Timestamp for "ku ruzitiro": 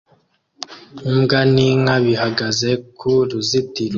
2.97-3.89